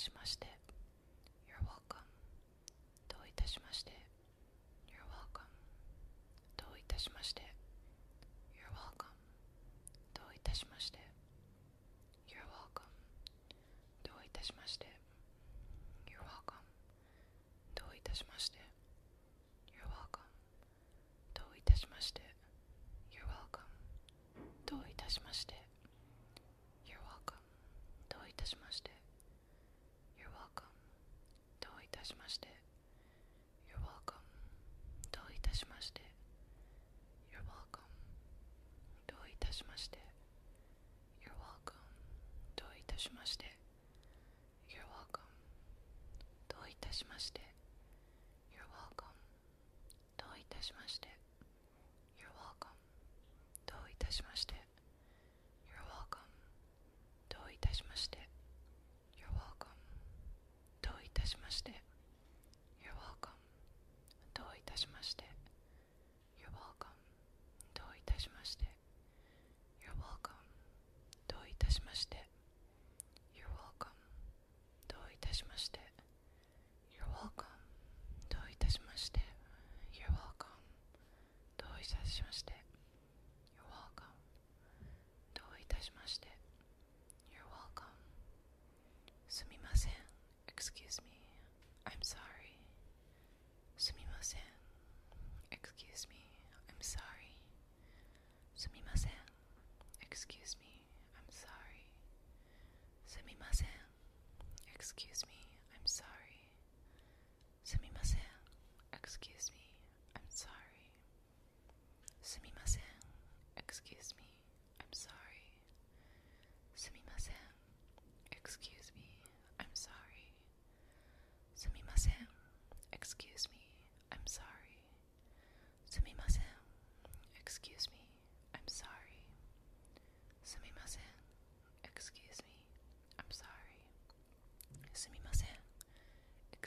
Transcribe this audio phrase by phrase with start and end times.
[0.00, 0.46] しまして
[1.46, 2.00] You're welcome
[3.08, 3.92] どういたしまして
[4.88, 5.44] You're welcome
[6.56, 7.39] どういたしまして
[50.70, 51.09] しまして。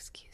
[0.10, 0.33] excuse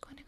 [0.00, 0.27] con el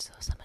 [0.00, 0.39] ちそうさ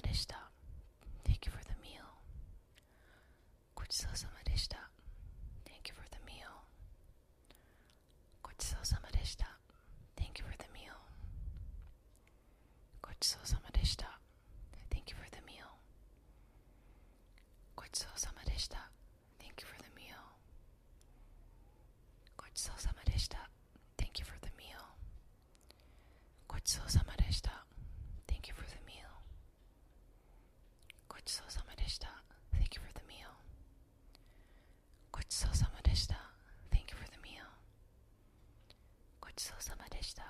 [39.36, 40.24] ちそうさまでした。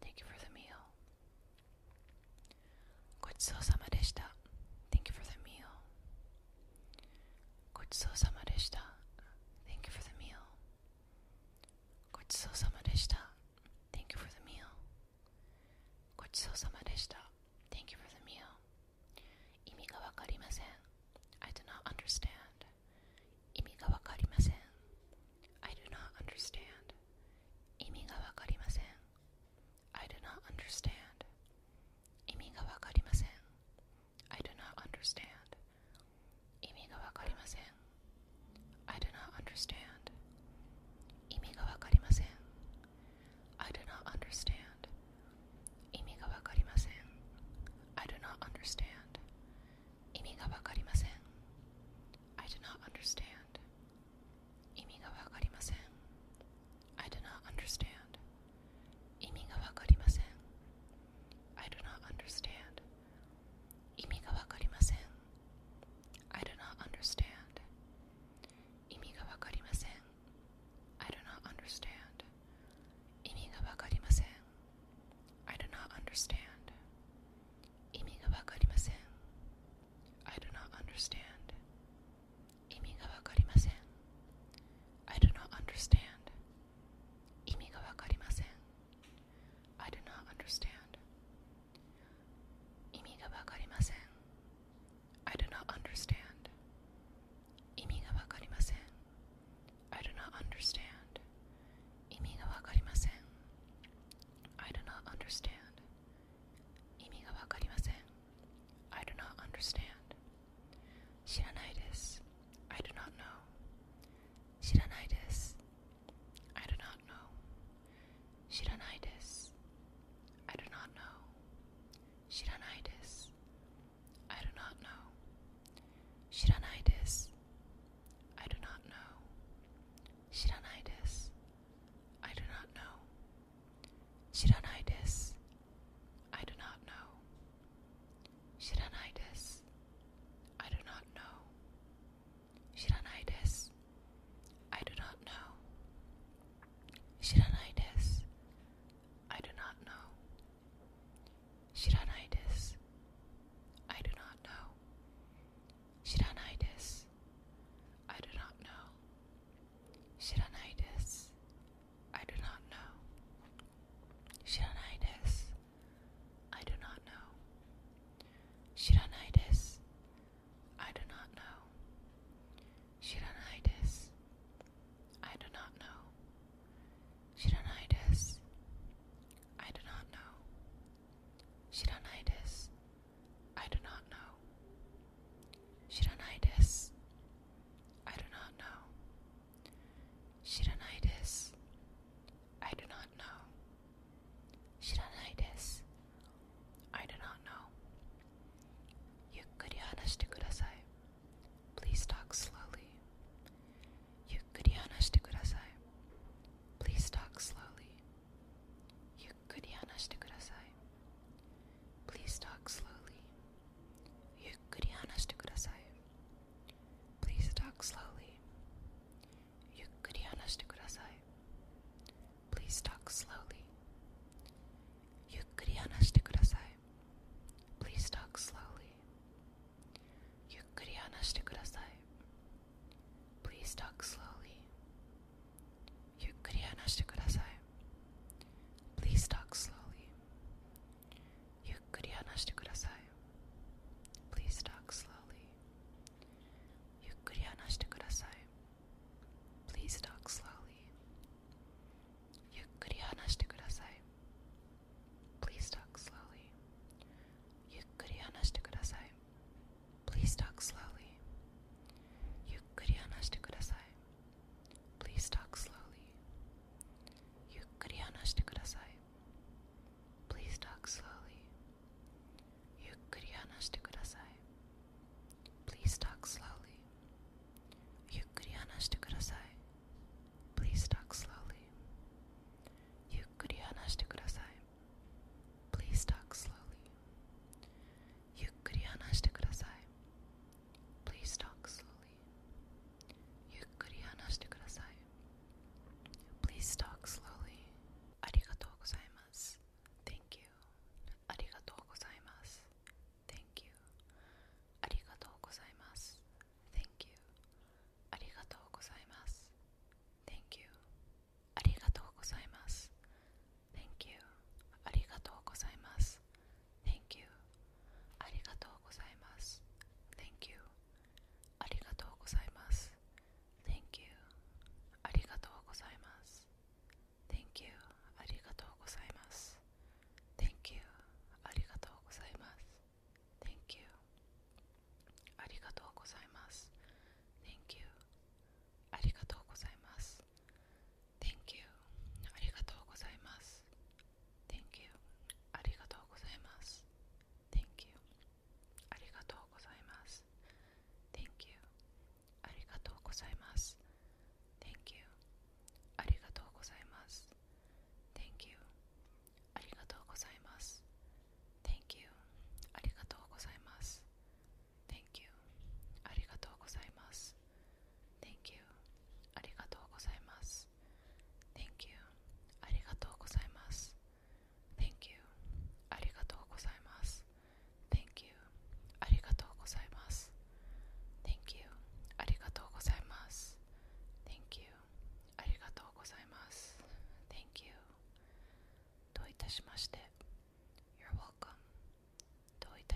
[0.00, 0.74] Thank you for the meal.
[3.20, 4.34] ごちそうさまでした。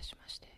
[0.04, 0.53] しまして。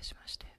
[0.00, 0.49] 礼しまして。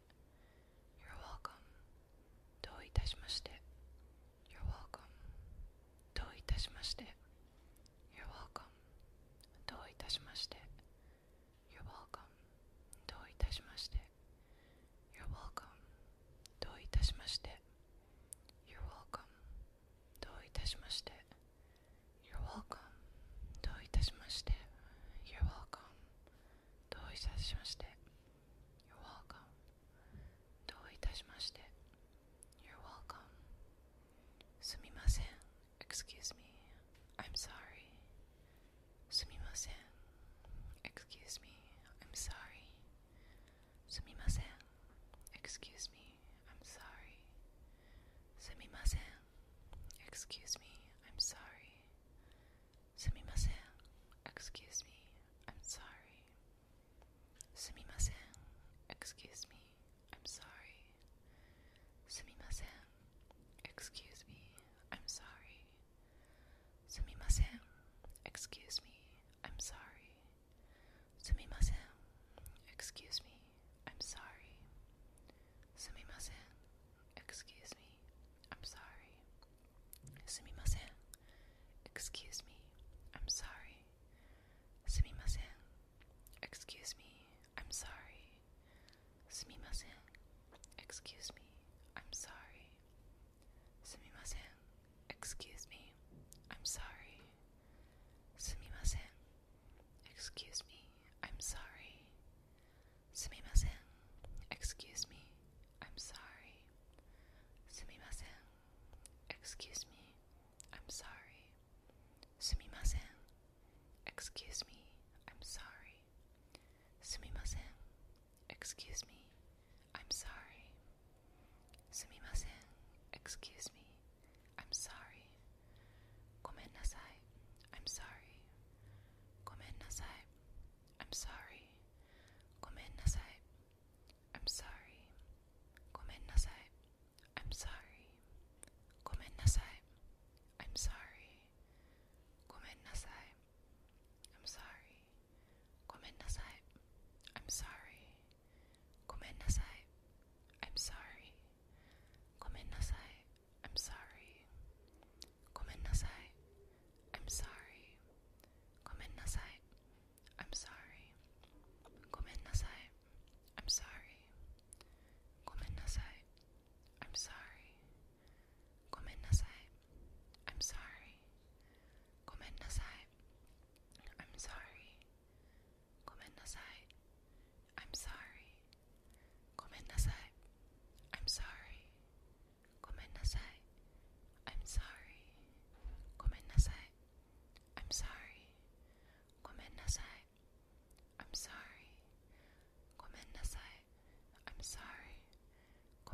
[82.02, 82.51] Excuse me.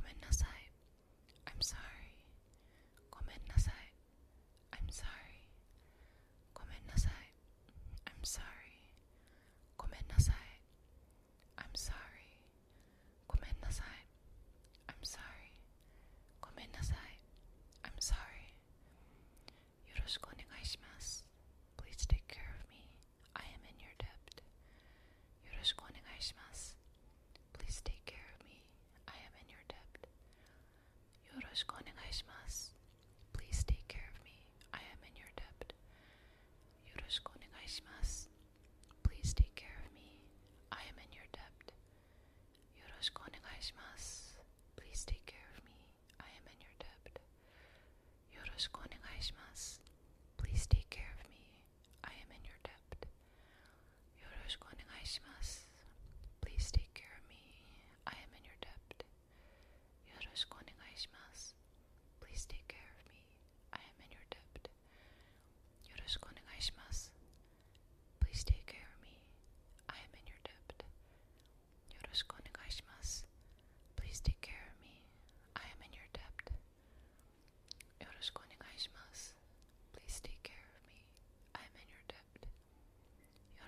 [0.08, 0.47] amenaza
[48.60, 48.90] しくお願
[49.20, 49.77] いします。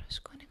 [0.09, 0.48] just gonna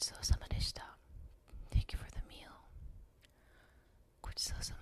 [0.00, 0.96] ごちそうさまでした。
[1.70, 2.48] Thank you for the meal.
[4.22, 4.74] ごちそうさ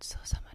[0.00, 0.47] so some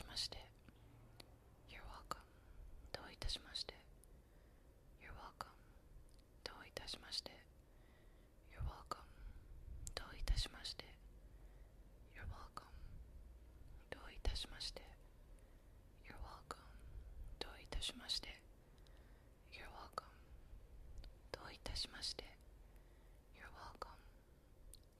[0.00, 0.38] しまして
[1.68, 2.16] You're welcome
[2.90, 3.74] どういたしまして
[5.04, 5.52] You're welcome
[6.42, 7.30] どういたしまして
[8.48, 9.04] You're welcome
[9.94, 10.84] どういたしまして
[12.16, 12.64] You're welcome
[13.90, 14.80] どういたしまして
[16.08, 16.56] You're welcome
[17.44, 18.28] どういたしまして
[19.52, 20.08] You're welcome
[21.30, 22.24] どういたしまして
[23.36, 23.92] You're welcome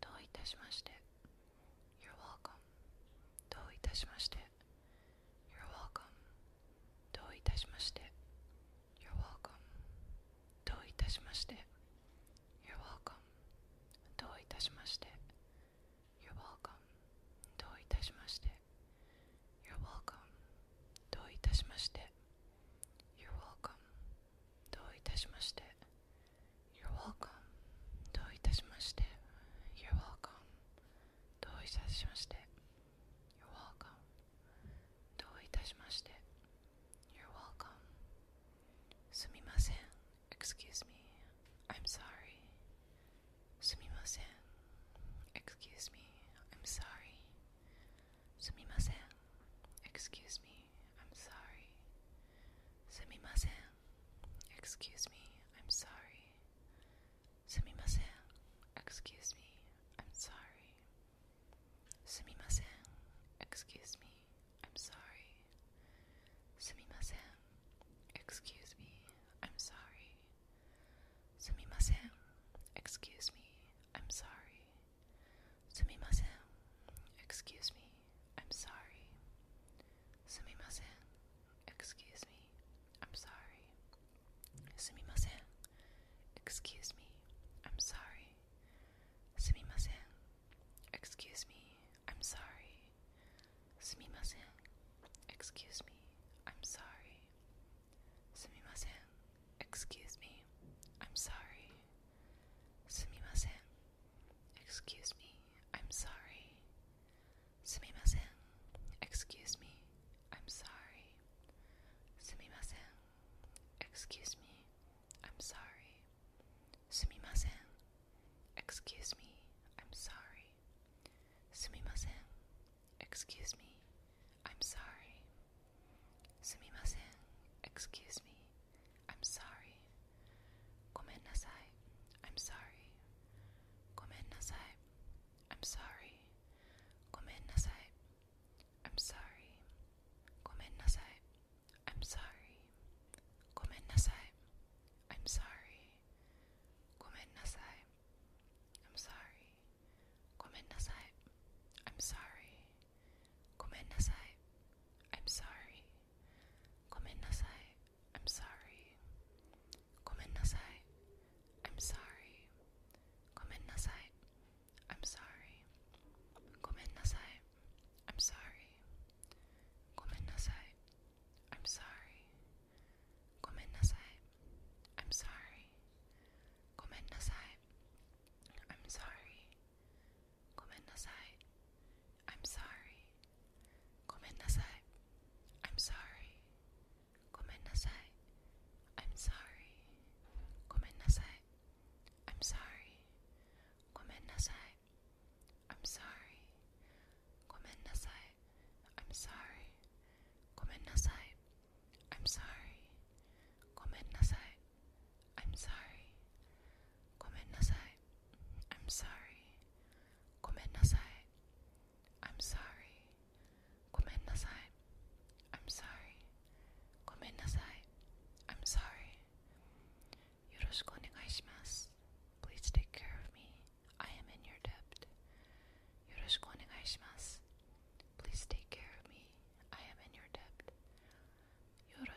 [0.02, 0.92] どういたしまして
[2.04, 2.52] You're welcome
[3.48, 4.39] どういたしまして
[86.72, 86.99] Excuse me.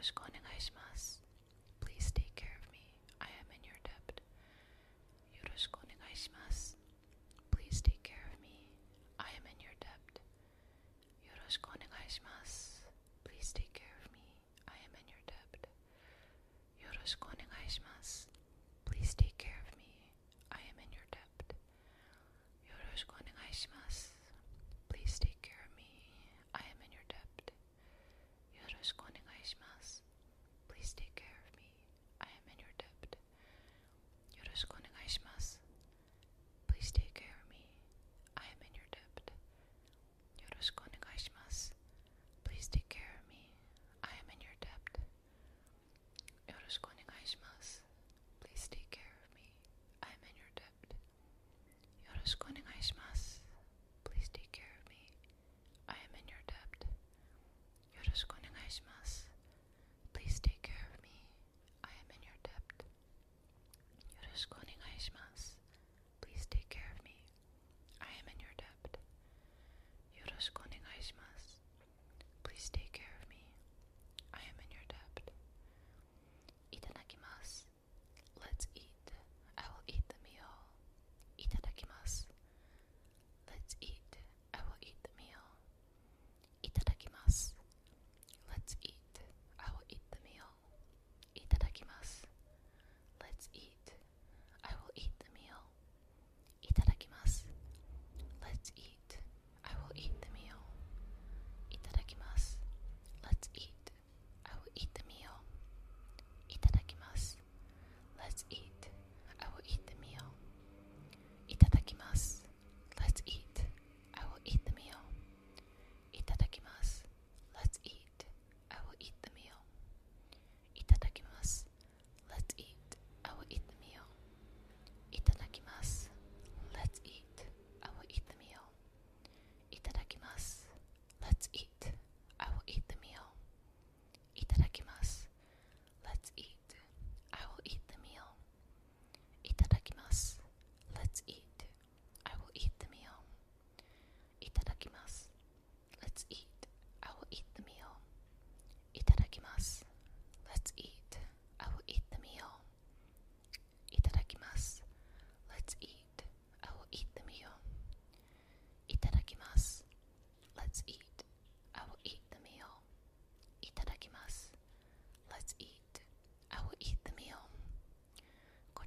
[0.04, 1.24] しくお願いします。
[1.80, 2.92] Please take care of me.
[3.20, 4.20] I am in your debt.
[5.32, 6.76] よろしくお願いします。
[7.56, 8.68] Please take care of me.
[9.18, 10.20] I am in your debt.
[11.24, 12.84] よろしくお願いします。
[13.24, 14.20] Please take care of me.
[14.68, 15.72] I am in your debt.
[16.84, 17.43] よろしくお願
[52.34, 53.13] しくお願いします。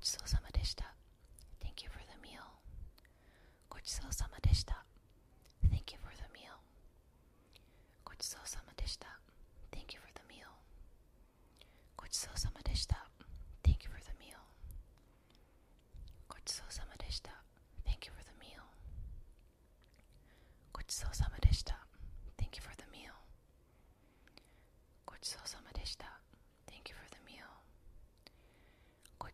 [0.00, 0.95] ちそうさまでした。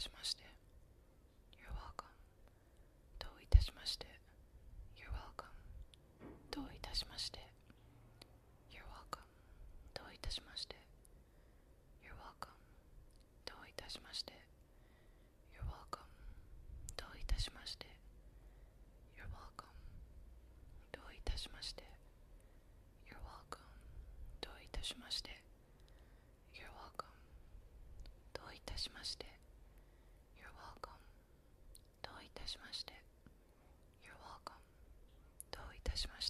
[0.00, 0.42] しまして
[1.60, 2.08] You're welcome
[3.18, 4.06] どういたしまして
[4.96, 5.44] You're welcome
[6.50, 7.38] どういたしまして
[8.72, 9.20] You're welcome
[9.94, 10.76] どういたしまして
[12.02, 12.48] You're welcome
[13.44, 14.32] どういたしまして
[15.54, 16.00] You're welcome
[16.96, 17.86] どういたしまして
[19.16, 19.68] You're welcome
[20.92, 21.84] どういたしまして
[23.06, 23.60] You're welcome
[24.40, 25.30] どういたしまして
[26.54, 27.04] You're welcome
[28.32, 29.29] どういたしまして
[36.00, 36.29] しまし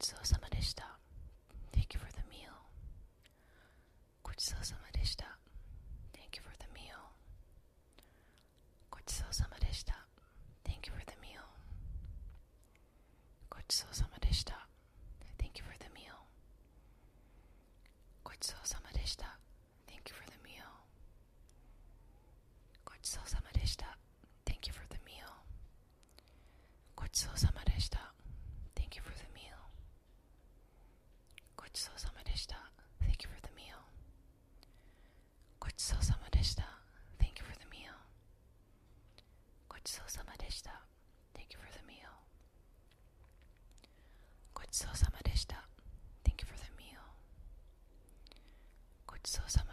[0.00, 0.37] so some
[39.88, 40.70] ちそうさまでした
[41.34, 42.10] Thank you for the meal.
[44.52, 45.66] ごちそうさまでした
[46.24, 47.00] Thank you for the meal.
[49.06, 49.64] ごちそうさ